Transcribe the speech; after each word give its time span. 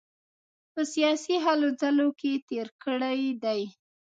په 0.73 0.81
سیاسي 0.93 1.35
هلو 1.45 1.67
ځلو 1.81 2.09
کې 2.19 2.31
تېر 2.49 2.67
کړی 2.83 3.21
دی. 3.43 3.61